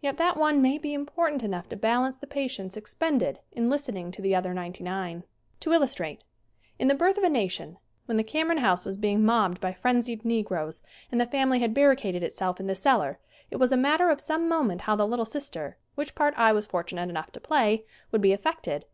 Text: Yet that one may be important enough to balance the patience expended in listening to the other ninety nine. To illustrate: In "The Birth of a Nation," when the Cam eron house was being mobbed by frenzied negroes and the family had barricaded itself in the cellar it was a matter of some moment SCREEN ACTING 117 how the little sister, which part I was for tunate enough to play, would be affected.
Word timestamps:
Yet 0.00 0.16
that 0.18 0.36
one 0.36 0.62
may 0.62 0.78
be 0.78 0.94
important 0.94 1.42
enough 1.42 1.68
to 1.70 1.76
balance 1.76 2.18
the 2.18 2.26
patience 2.28 2.76
expended 2.76 3.40
in 3.50 3.68
listening 3.68 4.12
to 4.12 4.22
the 4.22 4.32
other 4.32 4.54
ninety 4.54 4.84
nine. 4.84 5.24
To 5.58 5.72
illustrate: 5.72 6.22
In 6.78 6.86
"The 6.86 6.94
Birth 6.94 7.18
of 7.18 7.24
a 7.24 7.28
Nation," 7.28 7.76
when 8.04 8.16
the 8.16 8.22
Cam 8.22 8.48
eron 8.48 8.60
house 8.60 8.84
was 8.84 8.96
being 8.96 9.24
mobbed 9.24 9.60
by 9.60 9.72
frenzied 9.72 10.24
negroes 10.24 10.84
and 11.10 11.20
the 11.20 11.26
family 11.26 11.58
had 11.58 11.74
barricaded 11.74 12.22
itself 12.22 12.60
in 12.60 12.68
the 12.68 12.76
cellar 12.76 13.18
it 13.50 13.56
was 13.56 13.72
a 13.72 13.76
matter 13.76 14.08
of 14.08 14.20
some 14.20 14.48
moment 14.48 14.82
SCREEN 14.82 14.92
ACTING 14.92 14.98
117 15.00 15.00
how 15.00 15.04
the 15.04 15.10
little 15.10 15.24
sister, 15.24 15.78
which 15.96 16.14
part 16.14 16.34
I 16.38 16.52
was 16.52 16.64
for 16.64 16.84
tunate 16.84 17.10
enough 17.10 17.32
to 17.32 17.40
play, 17.40 17.84
would 18.12 18.20
be 18.20 18.32
affected. 18.32 18.84